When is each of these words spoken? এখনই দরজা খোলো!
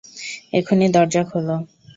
এখনই 0.53 0.89
দরজা 0.95 1.21
খোলো! 1.29 1.55